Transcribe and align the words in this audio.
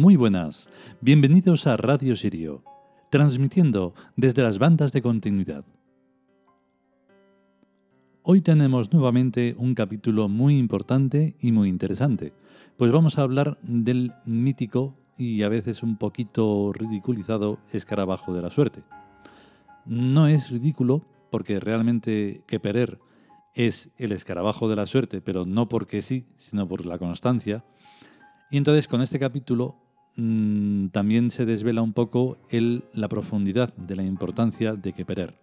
Muy 0.00 0.16
buenas, 0.16 0.70
bienvenidos 1.02 1.66
a 1.66 1.76
Radio 1.76 2.16
Sirio, 2.16 2.64
transmitiendo 3.10 3.92
desde 4.16 4.42
las 4.42 4.58
bandas 4.58 4.92
de 4.92 5.02
continuidad. 5.02 5.62
Hoy 8.22 8.40
tenemos 8.40 8.94
nuevamente 8.94 9.54
un 9.58 9.74
capítulo 9.74 10.26
muy 10.26 10.56
importante 10.56 11.36
y 11.38 11.52
muy 11.52 11.68
interesante, 11.68 12.32
pues 12.78 12.90
vamos 12.92 13.18
a 13.18 13.22
hablar 13.24 13.58
del 13.60 14.14
mítico 14.24 14.96
y 15.18 15.42
a 15.42 15.50
veces 15.50 15.82
un 15.82 15.98
poquito 15.98 16.72
ridiculizado 16.72 17.58
escarabajo 17.70 18.32
de 18.32 18.40
la 18.40 18.48
suerte. 18.48 18.82
No 19.84 20.28
es 20.28 20.48
ridículo 20.48 21.04
porque 21.30 21.60
realmente 21.60 22.42
Keperer 22.46 22.98
es 23.52 23.90
el 23.98 24.12
escarabajo 24.12 24.66
de 24.66 24.76
la 24.76 24.86
suerte, 24.86 25.20
pero 25.20 25.44
no 25.44 25.68
porque 25.68 26.00
sí, 26.00 26.24
sino 26.38 26.66
por 26.66 26.86
la 26.86 26.96
constancia, 26.96 27.66
y 28.50 28.56
entonces 28.56 28.88
con 28.88 29.02
este 29.02 29.18
capítulo 29.18 29.89
mmm, 30.20 30.88
también 30.88 31.30
se 31.30 31.46
desvela 31.46 31.82
un 31.82 31.92
poco 31.92 32.36
el, 32.50 32.84
la 32.92 33.08
profundidad 33.08 33.74
de 33.76 33.96
la 33.96 34.02
importancia 34.02 34.74
de 34.74 34.92
Keperer. 34.92 35.38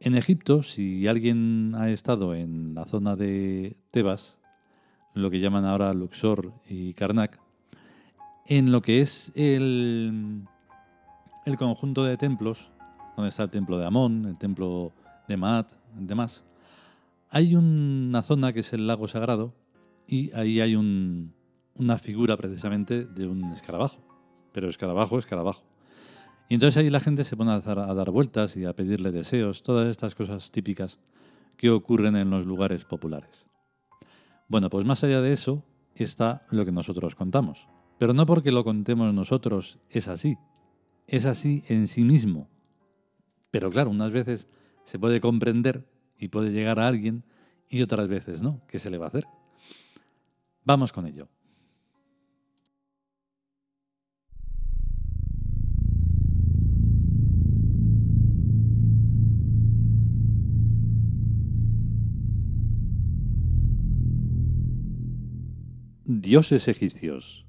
En 0.00 0.14
Egipto, 0.14 0.62
si 0.62 1.08
alguien 1.08 1.74
ha 1.74 1.90
estado 1.90 2.34
en 2.34 2.74
la 2.74 2.84
zona 2.84 3.16
de 3.16 3.76
Tebas, 3.90 4.36
lo 5.14 5.30
que 5.30 5.40
llaman 5.40 5.64
ahora 5.64 5.92
Luxor 5.92 6.52
y 6.68 6.94
Karnak, 6.94 7.40
en 8.46 8.70
lo 8.70 8.80
que 8.80 9.00
es 9.00 9.32
el, 9.34 10.42
el 11.44 11.56
conjunto 11.56 12.04
de 12.04 12.16
templos, 12.16 12.70
donde 13.16 13.30
está 13.30 13.42
el 13.44 13.50
templo 13.50 13.78
de 13.78 13.86
Amón, 13.86 14.24
el 14.26 14.38
templo 14.38 14.92
de 15.26 15.36
Maat, 15.36 15.72
demás, 15.98 16.44
hay 17.30 17.56
una 17.56 18.22
zona 18.22 18.52
que 18.52 18.60
es 18.60 18.72
el 18.72 18.86
lago 18.86 19.08
sagrado 19.08 19.52
y 20.06 20.32
ahí 20.32 20.60
hay 20.60 20.76
un, 20.76 21.34
una 21.78 21.98
figura 21.98 22.36
precisamente 22.36 23.04
de 23.04 23.26
un 23.26 23.44
escarabajo. 23.52 24.02
Pero 24.52 24.68
escarabajo, 24.68 25.18
escarabajo. 25.18 25.64
Y 26.48 26.54
entonces 26.54 26.76
ahí 26.78 26.90
la 26.90 27.00
gente 27.00 27.24
se 27.24 27.36
pone 27.36 27.52
a 27.52 27.60
dar, 27.60 27.78
a 27.78 27.94
dar 27.94 28.10
vueltas 28.10 28.56
y 28.56 28.64
a 28.64 28.72
pedirle 28.72 29.12
deseos, 29.12 29.62
todas 29.62 29.88
estas 29.88 30.14
cosas 30.14 30.50
típicas 30.50 30.98
que 31.56 31.70
ocurren 31.70 32.16
en 32.16 32.30
los 32.30 32.46
lugares 32.46 32.84
populares. 32.84 33.46
Bueno, 34.48 34.70
pues 34.70 34.86
más 34.86 35.04
allá 35.04 35.20
de 35.20 35.32
eso 35.32 35.64
está 35.94 36.46
lo 36.50 36.64
que 36.64 36.72
nosotros 36.72 37.14
contamos. 37.14 37.68
Pero 37.98 38.14
no 38.14 38.24
porque 38.24 38.52
lo 38.52 38.64
contemos 38.64 39.12
nosotros 39.12 39.78
es 39.90 40.08
así. 40.08 40.38
Es 41.06 41.26
así 41.26 41.64
en 41.68 41.88
sí 41.88 42.04
mismo. 42.04 42.48
Pero 43.50 43.70
claro, 43.70 43.90
unas 43.90 44.12
veces 44.12 44.48
se 44.84 44.98
puede 44.98 45.20
comprender 45.20 45.86
y 46.18 46.28
puede 46.28 46.50
llegar 46.50 46.78
a 46.78 46.86
alguien 46.86 47.24
y 47.68 47.82
otras 47.82 48.08
veces 48.08 48.42
no. 48.42 48.62
¿Qué 48.68 48.78
se 48.78 48.88
le 48.88 48.98
va 48.98 49.06
a 49.06 49.08
hacer? 49.08 49.26
Vamos 50.64 50.92
con 50.92 51.06
ello. 51.06 51.28
Dioses 66.10 66.68
egipcios. 66.68 67.44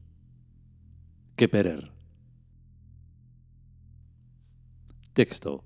Keperer. 1.38 1.94
Texto. 5.14 5.64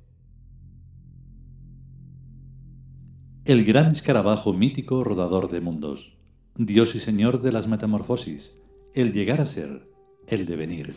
El 3.45 3.65
gran 3.65 3.91
escarabajo 3.93 4.53
mítico 4.53 5.03
rodador 5.03 5.49
de 5.49 5.59
mundos, 5.59 6.13
Dios 6.55 6.93
y 6.93 6.99
Señor 6.99 7.41
de 7.41 7.51
las 7.51 7.67
metamorfosis, 7.67 8.55
el 8.93 9.11
llegar 9.11 9.41
a 9.41 9.47
ser, 9.47 9.89
el 10.27 10.45
devenir, 10.45 10.93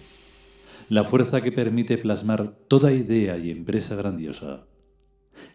la 0.91 1.05
fuerza 1.05 1.41
que 1.41 1.51
permite 1.51 1.97
plasmar 1.97 2.59
toda 2.69 2.93
idea 2.93 3.39
y 3.39 3.51
empresa 3.51 3.97
grandiosa. 3.97 4.67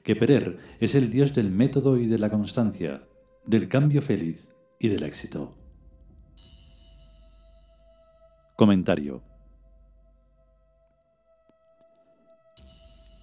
Keperer 0.01 0.57
es 0.79 0.95
el 0.95 1.11
Dios 1.11 1.35
del 1.35 1.51
método 1.51 1.99
y 1.99 2.07
de 2.07 2.17
la 2.17 2.31
constancia, 2.31 3.03
del 3.45 3.67
cambio 3.67 4.01
feliz 4.01 4.47
y 4.79 4.87
del 4.87 5.03
éxito. 5.03 5.60
Comentario. 8.61 9.23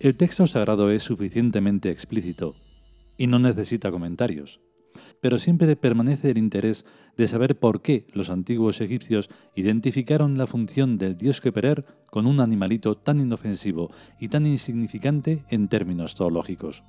El 0.00 0.16
texto 0.16 0.48
sagrado 0.48 0.90
es 0.90 1.04
suficientemente 1.04 1.90
explícito 1.90 2.56
y 3.16 3.28
no 3.28 3.38
necesita 3.38 3.92
comentarios, 3.92 4.58
pero 5.20 5.38
siempre 5.38 5.76
permanece 5.76 6.32
el 6.32 6.38
interés 6.38 6.84
de 7.16 7.28
saber 7.28 7.56
por 7.56 7.82
qué 7.82 8.08
los 8.14 8.30
antiguos 8.30 8.80
egipcios 8.80 9.30
identificaron 9.54 10.36
la 10.36 10.48
función 10.48 10.98
del 10.98 11.16
dios 11.16 11.40
Keperer 11.40 11.84
con 12.10 12.26
un 12.26 12.40
animalito 12.40 12.96
tan 12.96 13.20
inofensivo 13.20 13.92
y 14.18 14.30
tan 14.30 14.44
insignificante 14.44 15.44
en 15.50 15.68
términos 15.68 16.16
zoológicos. 16.16 16.82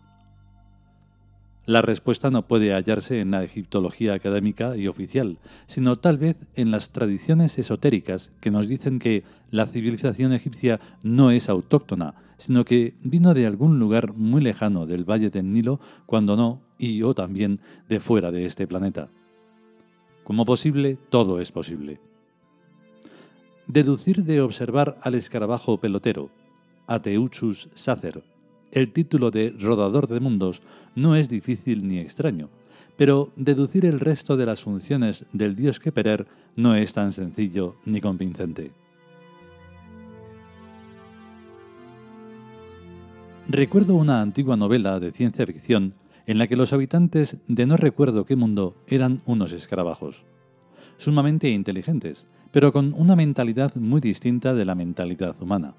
La 1.69 1.83
respuesta 1.83 2.31
no 2.31 2.47
puede 2.47 2.73
hallarse 2.73 3.19
en 3.19 3.29
la 3.29 3.43
egiptología 3.43 4.15
académica 4.15 4.75
y 4.75 4.87
oficial, 4.87 5.37
sino 5.67 5.97
tal 5.97 6.17
vez 6.17 6.35
en 6.55 6.71
las 6.71 6.89
tradiciones 6.89 7.59
esotéricas 7.59 8.31
que 8.41 8.49
nos 8.49 8.67
dicen 8.67 8.97
que 8.97 9.23
la 9.51 9.67
civilización 9.67 10.33
egipcia 10.33 10.79
no 11.03 11.29
es 11.29 11.47
autóctona, 11.47 12.15
sino 12.39 12.65
que 12.65 12.95
vino 13.03 13.35
de 13.35 13.45
algún 13.45 13.77
lugar 13.77 14.13
muy 14.13 14.41
lejano 14.41 14.87
del 14.87 15.07
valle 15.07 15.29
del 15.29 15.53
Nilo, 15.53 15.79
cuando 16.07 16.35
no, 16.35 16.59
y 16.79 17.03
o 17.03 17.13
también 17.13 17.59
de 17.87 17.99
fuera 17.99 18.31
de 18.31 18.47
este 18.47 18.65
planeta. 18.65 19.09
Como 20.23 20.45
posible, 20.45 20.97
todo 21.11 21.39
es 21.39 21.51
posible. 21.51 21.99
Deducir 23.67 24.23
de 24.23 24.41
observar 24.41 24.97
al 25.03 25.13
escarabajo 25.13 25.77
pelotero, 25.79 26.31
Ateuchus 26.87 27.69
sacer, 27.75 28.23
el 28.71 28.91
título 28.91 29.31
de 29.31 29.53
Rodador 29.59 30.07
de 30.07 30.19
Mundos 30.19 30.61
no 30.95 31.15
es 31.15 31.29
difícil 31.29 31.87
ni 31.87 31.99
extraño, 31.99 32.49
pero 32.97 33.31
deducir 33.35 33.85
el 33.85 33.99
resto 33.99 34.37
de 34.37 34.45
las 34.45 34.61
funciones 34.61 35.25
del 35.33 35.55
dios 35.55 35.79
Keperer 35.79 36.27
no 36.55 36.75
es 36.75 36.93
tan 36.93 37.11
sencillo 37.11 37.75
ni 37.85 38.01
convincente. 38.01 38.71
Recuerdo 43.47 43.95
una 43.95 44.21
antigua 44.21 44.57
novela 44.57 44.99
de 44.99 45.11
ciencia 45.11 45.45
ficción 45.45 45.93
en 46.27 46.37
la 46.37 46.45
que 46.45 46.55
los 46.55 46.73
habitantes 46.73 47.37
de 47.47 47.65
no 47.65 47.77
recuerdo 47.77 48.25
qué 48.25 48.35
mundo 48.35 48.75
eran 48.85 49.21
unos 49.25 49.51
escarabajos, 49.51 50.21
sumamente 50.97 51.49
inteligentes, 51.49 52.27
pero 52.51 52.71
con 52.71 52.93
una 52.93 53.15
mentalidad 53.15 53.75
muy 53.75 54.01
distinta 54.01 54.53
de 54.53 54.65
la 54.65 54.75
mentalidad 54.75 55.41
humana. 55.41 55.73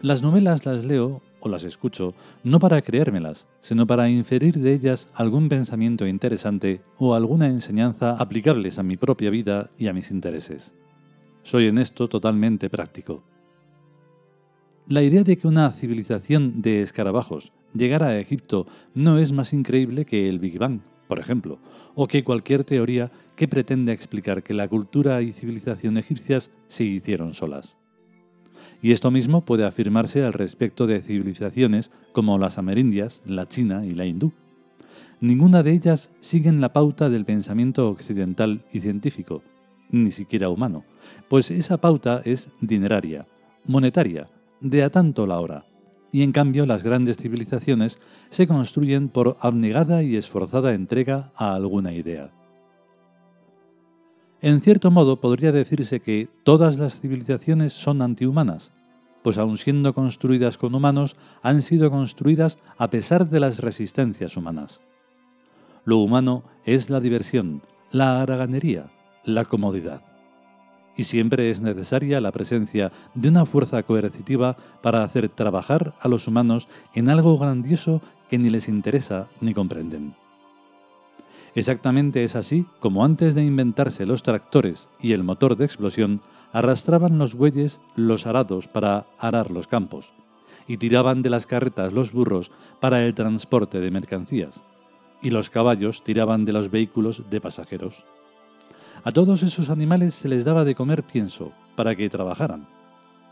Las 0.00 0.22
novelas 0.22 0.64
las 0.64 0.84
leo 0.84 1.22
o 1.40 1.48
las 1.48 1.64
escucho 1.64 2.14
no 2.44 2.60
para 2.60 2.82
creérmelas, 2.82 3.48
sino 3.62 3.84
para 3.84 4.08
inferir 4.08 4.56
de 4.60 4.72
ellas 4.72 5.08
algún 5.12 5.48
pensamiento 5.48 6.06
interesante 6.06 6.82
o 6.98 7.14
alguna 7.14 7.48
enseñanza 7.48 8.12
aplicables 8.12 8.78
a 8.78 8.84
mi 8.84 8.96
propia 8.96 9.30
vida 9.30 9.70
y 9.76 9.88
a 9.88 9.92
mis 9.92 10.12
intereses. 10.12 10.72
Soy 11.42 11.66
en 11.66 11.78
esto 11.78 12.08
totalmente 12.08 12.70
práctico. 12.70 13.24
La 14.86 15.02
idea 15.02 15.24
de 15.24 15.36
que 15.36 15.48
una 15.48 15.68
civilización 15.72 16.62
de 16.62 16.82
escarabajos 16.82 17.50
llegara 17.74 18.06
a 18.06 18.18
Egipto 18.20 18.68
no 18.94 19.18
es 19.18 19.32
más 19.32 19.52
increíble 19.52 20.04
que 20.04 20.28
el 20.28 20.38
Big 20.38 20.58
Bang, 20.60 20.80
por 21.08 21.18
ejemplo, 21.18 21.58
o 21.96 22.06
que 22.06 22.22
cualquier 22.22 22.62
teoría 22.62 23.10
que 23.34 23.48
pretenda 23.48 23.92
explicar 23.92 24.44
que 24.44 24.54
la 24.54 24.68
cultura 24.68 25.22
y 25.22 25.32
civilización 25.32 25.96
egipcias 25.96 26.52
se 26.68 26.84
hicieron 26.84 27.34
solas. 27.34 27.77
Y 28.80 28.92
esto 28.92 29.10
mismo 29.10 29.44
puede 29.44 29.64
afirmarse 29.64 30.24
al 30.24 30.32
respecto 30.32 30.86
de 30.86 31.02
civilizaciones 31.02 31.90
como 32.12 32.38
las 32.38 32.58
amerindias, 32.58 33.22
la 33.26 33.46
china 33.46 33.84
y 33.84 33.90
la 33.90 34.06
hindú. 34.06 34.32
Ninguna 35.20 35.64
de 35.64 35.72
ellas 35.72 36.10
siguen 36.20 36.60
la 36.60 36.72
pauta 36.72 37.10
del 37.10 37.24
pensamiento 37.24 37.88
occidental 37.88 38.62
y 38.72 38.80
científico, 38.80 39.42
ni 39.90 40.12
siquiera 40.12 40.48
humano, 40.48 40.84
pues 41.28 41.50
esa 41.50 41.78
pauta 41.78 42.22
es 42.24 42.50
dineraria, 42.60 43.26
monetaria, 43.64 44.28
de 44.60 44.84
a 44.84 44.90
tanto 44.90 45.26
la 45.26 45.40
hora. 45.40 45.64
Y 46.12 46.22
en 46.22 46.32
cambio 46.32 46.66
las 46.66 46.84
grandes 46.84 47.16
civilizaciones 47.16 47.98
se 48.30 48.46
construyen 48.46 49.08
por 49.08 49.36
abnegada 49.40 50.02
y 50.04 50.16
esforzada 50.16 50.72
entrega 50.74 51.32
a 51.34 51.54
alguna 51.54 51.92
idea. 51.92 52.30
En 54.40 54.60
cierto 54.60 54.92
modo 54.92 55.20
podría 55.20 55.50
decirse 55.50 55.98
que 55.98 56.28
todas 56.44 56.78
las 56.78 57.00
civilizaciones 57.00 57.72
son 57.72 58.02
antihumanas, 58.02 58.70
pues 59.22 59.36
aun 59.36 59.58
siendo 59.58 59.94
construidas 59.94 60.58
con 60.58 60.76
humanos, 60.76 61.16
han 61.42 61.60
sido 61.60 61.90
construidas 61.90 62.56
a 62.76 62.88
pesar 62.88 63.28
de 63.28 63.40
las 63.40 63.58
resistencias 63.58 64.36
humanas. 64.36 64.80
Lo 65.84 65.98
humano 65.98 66.44
es 66.64 66.88
la 66.88 67.00
diversión, 67.00 67.62
la 67.90 68.22
haraganería, 68.22 68.86
la 69.24 69.44
comodidad. 69.44 70.02
Y 70.96 71.04
siempre 71.04 71.50
es 71.50 71.60
necesaria 71.60 72.20
la 72.20 72.30
presencia 72.30 72.92
de 73.14 73.28
una 73.30 73.44
fuerza 73.44 73.82
coercitiva 73.82 74.56
para 74.82 75.02
hacer 75.02 75.28
trabajar 75.28 75.94
a 76.00 76.06
los 76.06 76.28
humanos 76.28 76.68
en 76.94 77.08
algo 77.08 77.36
grandioso 77.38 78.02
que 78.30 78.38
ni 78.38 78.50
les 78.50 78.68
interesa 78.68 79.28
ni 79.40 79.52
comprenden. 79.52 80.14
Exactamente 81.54 82.24
es 82.24 82.36
así 82.36 82.66
como 82.80 83.04
antes 83.04 83.34
de 83.34 83.44
inventarse 83.44 84.06
los 84.06 84.22
tractores 84.22 84.88
y 85.00 85.12
el 85.12 85.24
motor 85.24 85.56
de 85.56 85.64
explosión, 85.64 86.20
arrastraban 86.52 87.18
los 87.18 87.34
bueyes 87.34 87.80
los 87.96 88.26
arados 88.26 88.68
para 88.68 89.06
arar 89.18 89.50
los 89.50 89.66
campos, 89.66 90.10
y 90.66 90.76
tiraban 90.76 91.22
de 91.22 91.30
las 91.30 91.46
carretas 91.46 91.92
los 91.92 92.12
burros 92.12 92.50
para 92.80 93.04
el 93.04 93.14
transporte 93.14 93.80
de 93.80 93.90
mercancías, 93.90 94.60
y 95.22 95.30
los 95.30 95.50
caballos 95.50 96.04
tiraban 96.04 96.44
de 96.44 96.52
los 96.52 96.70
vehículos 96.70 97.22
de 97.30 97.40
pasajeros. 97.40 98.04
A 99.04 99.12
todos 99.12 99.42
esos 99.42 99.70
animales 99.70 100.14
se 100.14 100.28
les 100.28 100.44
daba 100.44 100.64
de 100.64 100.74
comer 100.74 101.02
pienso 101.02 101.52
para 101.76 101.94
que 101.94 102.08
trabajaran. 102.08 102.66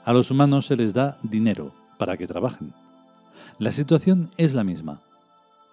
A 0.04 0.12
los 0.12 0.30
humanos 0.30 0.66
se 0.66 0.76
les 0.76 0.94
da 0.94 1.18
dinero 1.22 1.72
para 1.98 2.16
que 2.16 2.26
trabajen. 2.26 2.72
La 3.58 3.72
situación 3.72 4.30
es 4.36 4.54
la 4.54 4.64
misma. 4.64 5.00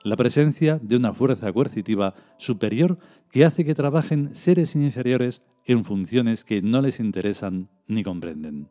La 0.04 0.18
presencia 0.18 0.80
de 0.82 0.98
una 0.98 1.14
fuerza 1.14 1.54
coercitiva 1.54 2.14
superior 2.38 2.98
que 3.32 3.46
hace 3.46 3.64
que 3.64 3.74
trabajen 3.74 4.36
seres 4.36 4.76
inferiores 4.76 5.42
en 5.66 5.86
funciones 5.86 6.44
que 6.44 6.62
no 6.62 6.82
les 6.82 7.00
interesan 7.00 7.70
ni 7.88 8.04
comprenden. 8.04 8.70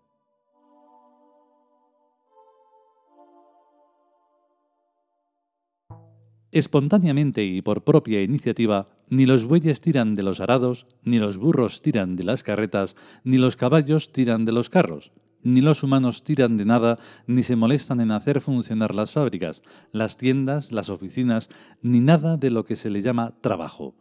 Espontáneamente 6.50 7.42
y 7.44 7.62
por 7.62 7.82
propia 7.82 8.20
iniciativa, 8.20 8.90
ni 9.08 9.24
los 9.24 9.46
bueyes 9.46 9.80
tiran 9.80 10.14
de 10.14 10.22
los 10.22 10.38
arados, 10.38 10.86
ni 11.02 11.18
los 11.18 11.38
burros 11.38 11.80
tiran 11.80 12.14
de 12.14 12.24
las 12.24 12.42
carretas, 12.42 12.94
ni 13.24 13.38
los 13.38 13.56
caballos 13.56 14.12
tiran 14.12 14.44
de 14.44 14.52
los 14.52 14.68
carros, 14.68 15.12
ni 15.42 15.60
los 15.60 15.82
humanos 15.82 16.24
tiran 16.24 16.56
de 16.56 16.64
nada, 16.64 16.98
ni 17.26 17.42
se 17.42 17.56
molestan 17.56 18.00
en 18.00 18.10
hacer 18.10 18.40
funcionar 18.40 18.94
las 18.94 19.12
fábricas, 19.12 19.62
las 19.92 20.16
tiendas, 20.16 20.72
las 20.72 20.88
oficinas, 20.88 21.48
ni 21.82 22.00
nada 22.00 22.36
de 22.36 22.50
lo 22.50 22.64
que 22.64 22.76
se 22.76 22.90
le 22.90 23.02
llama 23.02 23.34
trabajo. 23.40 23.94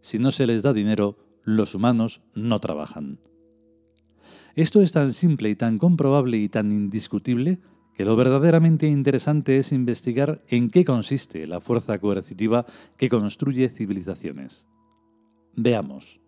Si 0.00 0.18
no 0.18 0.30
se 0.30 0.46
les 0.46 0.62
da 0.62 0.72
dinero, 0.72 1.18
los 1.44 1.74
humanos 1.74 2.22
no 2.34 2.60
trabajan. 2.60 3.18
Esto 4.54 4.80
es 4.80 4.92
tan 4.92 5.12
simple 5.12 5.50
y 5.50 5.56
tan 5.56 5.78
comprobable 5.78 6.38
y 6.38 6.48
tan 6.48 6.70
indiscutible 6.70 7.58
que 7.94 8.04
lo 8.04 8.16
verdaderamente 8.16 8.86
interesante 8.86 9.58
es 9.58 9.72
investigar 9.72 10.42
en 10.48 10.70
qué 10.70 10.84
consiste 10.84 11.46
la 11.46 11.60
fuerza 11.60 11.98
coercitiva 11.98 12.66
que 12.96 13.08
construye 13.08 13.68
civilizaciones. 13.68 14.66
Veamos. 15.56 16.20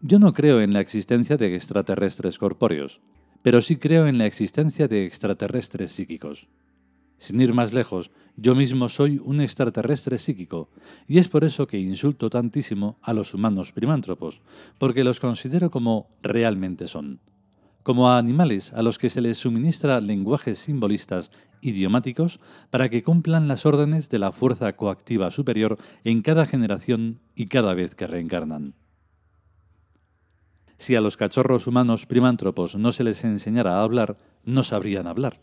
Yo 0.00 0.18
no 0.18 0.32
creo 0.32 0.60
en 0.60 0.72
la 0.72 0.80
existencia 0.80 1.36
de 1.36 1.54
extraterrestres 1.56 2.38
corpóreos, 2.38 3.00
pero 3.44 3.60
sí 3.60 3.76
creo 3.76 4.06
en 4.06 4.16
la 4.16 4.24
existencia 4.24 4.88
de 4.88 5.04
extraterrestres 5.04 5.92
psíquicos. 5.92 6.48
Sin 7.18 7.38
ir 7.42 7.52
más 7.52 7.74
lejos, 7.74 8.10
yo 8.38 8.54
mismo 8.54 8.88
soy 8.88 9.20
un 9.22 9.42
extraterrestre 9.42 10.16
psíquico, 10.16 10.70
y 11.06 11.18
es 11.18 11.28
por 11.28 11.44
eso 11.44 11.66
que 11.66 11.78
insulto 11.78 12.30
tantísimo 12.30 12.96
a 13.02 13.12
los 13.12 13.34
humanos 13.34 13.70
primántropos, 13.70 14.40
porque 14.78 15.04
los 15.04 15.20
considero 15.20 15.70
como 15.70 16.08
realmente 16.22 16.88
son 16.88 17.20
como 17.82 18.08
a 18.08 18.16
animales 18.16 18.72
a 18.72 18.80
los 18.80 18.96
que 18.96 19.10
se 19.10 19.20
les 19.20 19.36
suministra 19.36 20.00
lenguajes 20.00 20.60
simbolistas 20.60 21.30
idiomáticos 21.60 22.40
para 22.70 22.88
que 22.88 23.02
cumplan 23.02 23.46
las 23.46 23.66
órdenes 23.66 24.08
de 24.08 24.18
la 24.18 24.32
fuerza 24.32 24.72
coactiva 24.72 25.30
superior 25.30 25.76
en 26.02 26.22
cada 26.22 26.46
generación 26.46 27.20
y 27.34 27.44
cada 27.44 27.74
vez 27.74 27.94
que 27.94 28.06
reencarnan. 28.06 28.72
Si 30.78 30.94
a 30.94 31.00
los 31.00 31.16
cachorros 31.16 31.66
humanos 31.66 32.06
primántropos 32.06 32.74
no 32.76 32.92
se 32.92 33.04
les 33.04 33.24
enseñara 33.24 33.78
a 33.78 33.82
hablar, 33.82 34.16
no 34.44 34.62
sabrían 34.62 35.06
hablar, 35.06 35.40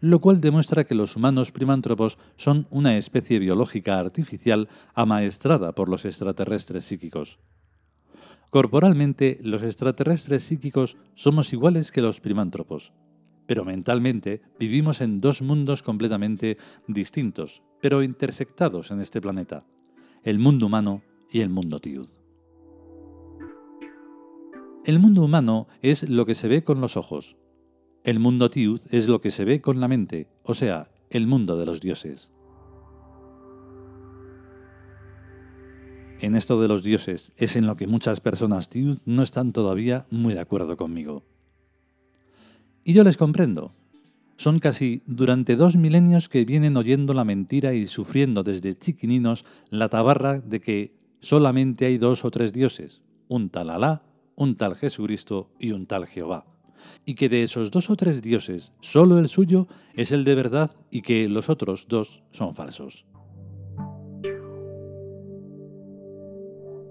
lo 0.00 0.20
cual 0.20 0.40
demuestra 0.40 0.84
que 0.84 0.94
los 0.94 1.16
humanos 1.16 1.52
primántropos 1.52 2.18
son 2.36 2.66
una 2.70 2.96
especie 2.98 3.38
biológica 3.38 3.98
artificial 3.98 4.68
amaestrada 4.94 5.72
por 5.72 5.88
los 5.88 6.04
extraterrestres 6.04 6.84
psíquicos. 6.84 7.38
Corporalmente, 8.50 9.38
los 9.42 9.62
extraterrestres 9.62 10.44
psíquicos 10.44 10.96
somos 11.14 11.52
iguales 11.52 11.90
que 11.90 12.02
los 12.02 12.20
primántropos, 12.20 12.92
pero 13.46 13.64
mentalmente 13.64 14.42
vivimos 14.58 15.00
en 15.00 15.20
dos 15.20 15.42
mundos 15.42 15.82
completamente 15.82 16.58
distintos, 16.86 17.62
pero 17.80 18.02
intersectados 18.02 18.90
en 18.90 19.00
este 19.00 19.20
planeta, 19.20 19.64
el 20.22 20.38
mundo 20.38 20.66
humano 20.66 21.02
y 21.30 21.40
el 21.40 21.48
mundo 21.48 21.78
tiud. 21.80 22.08
El 24.86 25.00
mundo 25.00 25.24
humano 25.24 25.66
es 25.82 26.08
lo 26.08 26.26
que 26.26 26.36
se 26.36 26.46
ve 26.46 26.62
con 26.62 26.80
los 26.80 26.96
ojos. 26.96 27.34
El 28.04 28.20
mundo 28.20 28.50
tiud 28.50 28.82
es 28.88 29.08
lo 29.08 29.20
que 29.20 29.32
se 29.32 29.44
ve 29.44 29.60
con 29.60 29.80
la 29.80 29.88
mente, 29.88 30.28
o 30.44 30.54
sea, 30.54 30.92
el 31.10 31.26
mundo 31.26 31.58
de 31.58 31.66
los 31.66 31.80
dioses. 31.80 32.30
En 36.20 36.36
esto 36.36 36.62
de 36.62 36.68
los 36.68 36.84
dioses 36.84 37.32
es 37.36 37.56
en 37.56 37.66
lo 37.66 37.76
que 37.76 37.88
muchas 37.88 38.20
personas 38.20 38.68
tiud 38.68 38.98
no 39.06 39.24
están 39.24 39.52
todavía 39.52 40.06
muy 40.08 40.34
de 40.34 40.40
acuerdo 40.40 40.76
conmigo. 40.76 41.24
Y 42.84 42.92
yo 42.92 43.02
les 43.02 43.16
comprendo. 43.16 43.72
Son 44.36 44.60
casi 44.60 45.02
durante 45.06 45.56
dos 45.56 45.74
milenios 45.74 46.28
que 46.28 46.44
vienen 46.44 46.76
oyendo 46.76 47.12
la 47.12 47.24
mentira 47.24 47.74
y 47.74 47.88
sufriendo 47.88 48.44
desde 48.44 48.78
chiquininos 48.78 49.46
la 49.68 49.88
tabarra 49.88 50.38
de 50.38 50.60
que 50.60 50.94
solamente 51.18 51.86
hay 51.86 51.98
dos 51.98 52.24
o 52.24 52.30
tres 52.30 52.52
dioses, 52.52 53.02
un 53.26 53.50
tal 53.50 53.70
Alá, 53.70 54.04
un 54.36 54.56
tal 54.56 54.76
Jesucristo 54.76 55.50
y 55.58 55.72
un 55.72 55.86
tal 55.86 56.06
Jehová. 56.06 56.46
Y 57.04 57.14
que 57.14 57.28
de 57.28 57.42
esos 57.42 57.70
dos 57.70 57.90
o 57.90 57.96
tres 57.96 58.22
dioses, 58.22 58.72
solo 58.80 59.18
el 59.18 59.28
suyo 59.28 59.66
es 59.94 60.12
el 60.12 60.24
de 60.24 60.34
verdad 60.36 60.70
y 60.90 61.02
que 61.02 61.28
los 61.28 61.48
otros 61.48 61.88
dos 61.88 62.22
son 62.30 62.54
falsos. 62.54 63.04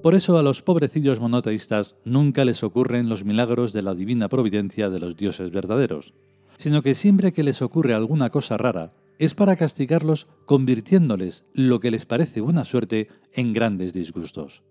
Por 0.01 0.13
eso 0.13 0.37
a 0.37 0.43
los 0.43 0.61
pobrecillos 0.61 1.19
monoteístas 1.19 1.95
nunca 2.03 2.45
les 2.45 2.61
ocurren 2.63 3.09
los 3.09 3.23
milagros 3.25 3.73
de 3.73 3.81
la 3.81 3.95
divina 3.95 4.29
providencia 4.29 4.89
de 4.89 4.99
los 4.99 5.15
dioses 5.15 5.49
verdaderos, 5.49 6.13
sino 6.59 6.83
que 6.83 6.93
siempre 6.93 7.33
que 7.33 7.43
les 7.43 7.61
ocurre 7.63 7.93
alguna 7.93 8.29
cosa 8.29 8.57
rara, 8.57 8.93
es 9.17 9.33
para 9.33 9.55
castigarlos 9.55 10.27
convirtiéndoles 10.45 11.45
lo 11.53 11.79
que 11.79 11.89
les 11.89 12.05
parece 12.05 12.41
buena 12.41 12.65
suerte 12.65 13.07
en 13.33 13.53
grandes 13.53 13.93
disgustos. 13.93 14.61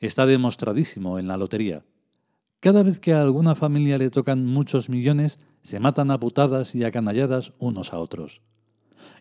Está 0.00 0.26
demostradísimo 0.26 1.18
en 1.18 1.28
la 1.28 1.36
lotería. 1.36 1.84
Cada 2.60 2.82
vez 2.82 3.00
que 3.00 3.12
a 3.12 3.22
alguna 3.22 3.54
familia 3.54 3.98
le 3.98 4.10
tocan 4.10 4.44
muchos 4.44 4.88
millones, 4.88 5.38
se 5.62 5.80
matan 5.80 6.10
a 6.10 6.18
putadas 6.18 6.74
y 6.74 6.84
a 6.84 6.90
canalladas 6.90 7.52
unos 7.58 7.92
a 7.92 7.98
otros. 7.98 8.42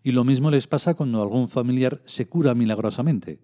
Y 0.04 0.12
lo 0.12 0.24
mismo 0.24 0.50
les 0.50 0.68
pasa 0.68 0.96
cuando 0.96 1.22
algún 1.22 1.48
familiar 1.48 2.02
se 2.06 2.28
cura 2.28 2.56
milagrosamente 2.56 3.40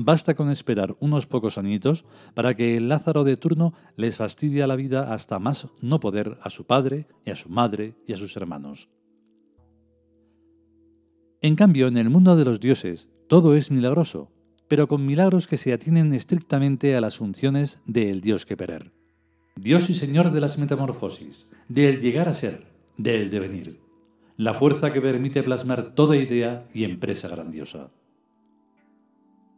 Basta 0.00 0.36
con 0.36 0.48
esperar 0.48 0.94
unos 1.00 1.26
pocos 1.26 1.58
añitos 1.58 2.04
para 2.34 2.54
que 2.54 2.76
el 2.76 2.88
Lázaro 2.88 3.24
de 3.24 3.36
turno 3.36 3.74
les 3.96 4.16
fastidie 4.16 4.64
la 4.64 4.76
vida 4.76 5.12
hasta 5.12 5.40
más 5.40 5.66
no 5.80 5.98
poder 5.98 6.38
a 6.40 6.50
su 6.50 6.68
padre 6.68 7.08
y 7.24 7.32
a 7.32 7.34
su 7.34 7.48
madre 7.48 7.96
y 8.06 8.12
a 8.12 8.16
sus 8.16 8.36
hermanos. 8.36 8.88
En 11.40 11.56
cambio, 11.56 11.88
en 11.88 11.96
el 11.96 12.10
mundo 12.10 12.36
de 12.36 12.44
los 12.44 12.60
dioses, 12.60 13.08
todo 13.26 13.56
es 13.56 13.72
milagroso, 13.72 14.30
pero 14.68 14.86
con 14.86 15.04
milagros 15.04 15.46
que 15.46 15.56
se 15.56 15.72
atienen 15.72 16.14
estrictamente 16.14 16.94
a 16.94 17.00
las 17.00 17.16
funciones 17.16 17.78
del 17.86 18.20
Dios 18.20 18.46
que 18.46 18.56
perer. 18.56 18.92
Dios 19.56 19.90
y 19.90 19.94
Señor 19.94 20.30
de 20.30 20.40
las 20.40 20.58
metamorfosis, 20.58 21.50
del 21.68 22.00
llegar 22.00 22.28
a 22.28 22.34
ser, 22.34 22.66
del 22.96 23.30
devenir. 23.30 23.80
La 24.36 24.54
fuerza 24.54 24.92
que 24.92 25.00
permite 25.00 25.42
plasmar 25.42 25.94
toda 25.96 26.16
idea 26.16 26.68
y 26.72 26.84
empresa 26.84 27.26
grandiosa. 27.26 27.90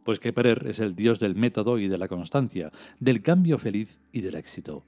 Pues 0.03 0.19
que 0.19 0.33
Perer 0.33 0.65
es 0.67 0.79
el 0.79 0.95
dios 0.95 1.19
del 1.19 1.35
método 1.35 1.77
y 1.77 1.87
de 1.87 1.99
la 1.99 2.07
constancia, 2.07 2.71
del 2.99 3.21
cambio 3.21 3.59
feliz 3.59 3.99
y 4.11 4.21
del 4.21 4.33
éxito. 4.33 4.83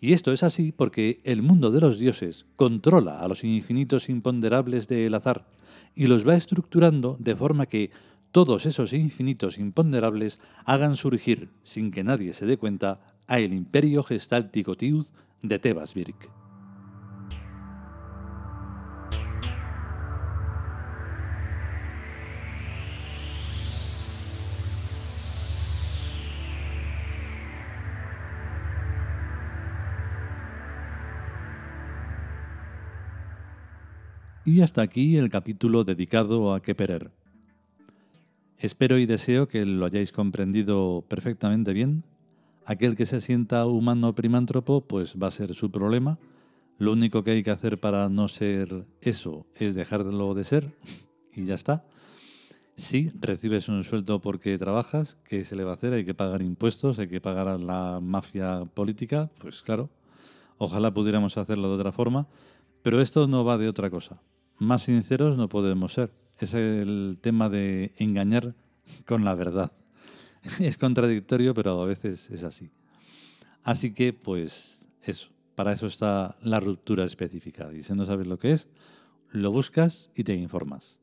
Y 0.00 0.12
esto 0.12 0.32
es 0.32 0.44
así 0.44 0.70
porque 0.70 1.20
el 1.24 1.42
mundo 1.42 1.72
de 1.72 1.80
los 1.80 1.98
dioses 1.98 2.46
controla 2.54 3.20
a 3.20 3.28
los 3.28 3.42
infinitos 3.42 4.08
imponderables 4.08 4.86
del 4.86 5.14
azar 5.14 5.46
y 5.94 6.06
los 6.06 6.26
va 6.26 6.36
estructurando 6.36 7.16
de 7.18 7.36
forma 7.36 7.66
que 7.66 7.90
todos 8.32 8.64
esos 8.64 8.94
infinitos 8.94 9.58
imponderables 9.58 10.40
hagan 10.64 10.96
surgir, 10.96 11.50
sin 11.64 11.90
que 11.90 12.02
nadie 12.02 12.32
se 12.32 12.46
dé 12.46 12.56
cuenta, 12.56 13.00
a 13.26 13.38
el 13.38 13.52
imperio 13.52 14.02
gestáltico 14.02 14.74
Tiud 14.74 15.06
de 15.42 15.58
Tebas 15.58 15.92
Birk. 15.94 16.30
Y 34.44 34.60
hasta 34.62 34.82
aquí 34.82 35.18
el 35.18 35.30
capítulo 35.30 35.84
dedicado 35.84 36.52
a 36.52 36.60
Keperer. 36.60 37.21
Espero 38.62 38.96
y 38.98 39.06
deseo 39.06 39.48
que 39.48 39.66
lo 39.66 39.86
hayáis 39.86 40.12
comprendido 40.12 41.04
perfectamente 41.08 41.72
bien. 41.72 42.04
Aquel 42.64 42.94
que 42.94 43.06
se 43.06 43.20
sienta 43.20 43.66
humano 43.66 44.14
primántropo, 44.14 44.82
pues 44.82 45.16
va 45.20 45.26
a 45.26 45.32
ser 45.32 45.52
su 45.54 45.72
problema. 45.72 46.20
Lo 46.78 46.92
único 46.92 47.24
que 47.24 47.32
hay 47.32 47.42
que 47.42 47.50
hacer 47.50 47.80
para 47.80 48.08
no 48.08 48.28
ser 48.28 48.86
eso 49.00 49.46
es 49.56 49.74
dejarlo 49.74 50.34
de 50.34 50.44
ser 50.44 50.70
y 51.34 51.44
ya 51.44 51.54
está. 51.54 51.84
Sí, 52.76 53.10
recibes 53.18 53.68
un 53.68 53.82
sueldo 53.82 54.20
porque 54.20 54.56
trabajas, 54.58 55.18
¿qué 55.24 55.42
se 55.42 55.56
le 55.56 55.64
va 55.64 55.72
a 55.72 55.74
hacer? 55.74 55.92
Hay 55.92 56.04
que 56.04 56.14
pagar 56.14 56.40
impuestos, 56.40 57.00
hay 57.00 57.08
que 57.08 57.20
pagar 57.20 57.48
a 57.48 57.58
la 57.58 57.98
mafia 58.00 58.64
política, 58.64 59.28
pues 59.38 59.62
claro, 59.62 59.90
ojalá 60.58 60.94
pudiéramos 60.94 61.36
hacerlo 61.36 61.66
de 61.66 61.74
otra 61.74 61.90
forma, 61.90 62.28
pero 62.84 63.00
esto 63.00 63.26
no 63.26 63.44
va 63.44 63.58
de 63.58 63.68
otra 63.68 63.90
cosa. 63.90 64.22
Más 64.60 64.84
sinceros 64.84 65.36
no 65.36 65.48
podemos 65.48 65.94
ser. 65.94 66.21
Es 66.42 66.54
el 66.54 67.18
tema 67.20 67.48
de 67.48 67.92
engañar 67.98 68.56
con 69.06 69.24
la 69.24 69.36
verdad. 69.36 69.70
Es 70.58 70.76
contradictorio, 70.76 71.54
pero 71.54 71.80
a 71.80 71.86
veces 71.86 72.28
es 72.30 72.42
así. 72.42 72.68
Así 73.62 73.94
que, 73.94 74.12
pues, 74.12 74.88
eso. 75.04 75.28
Para 75.54 75.72
eso 75.72 75.86
está 75.86 76.36
la 76.42 76.58
ruptura 76.58 77.04
específica. 77.04 77.72
Y 77.72 77.84
si 77.84 77.92
no 77.92 78.06
sabes 78.06 78.26
lo 78.26 78.40
que 78.40 78.50
es, 78.50 78.68
lo 79.30 79.52
buscas 79.52 80.10
y 80.16 80.24
te 80.24 80.34
informas. 80.34 80.98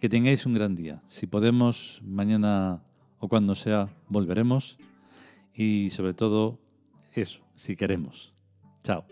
Que 0.00 0.08
tengáis 0.08 0.44
un 0.44 0.54
gran 0.54 0.74
día. 0.74 1.04
Si 1.06 1.28
podemos, 1.28 2.00
mañana 2.02 2.82
o 3.20 3.28
cuando 3.28 3.54
sea, 3.54 3.90
volveremos. 4.08 4.76
Y 5.54 5.90
sobre 5.90 6.14
todo, 6.14 6.58
eso, 7.12 7.42
si 7.54 7.76
queremos. 7.76 8.34
Chao. 8.82 9.04